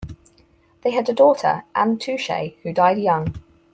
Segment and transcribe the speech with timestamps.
[0.81, 3.35] They had a daughter, Anne Touchet, who died young.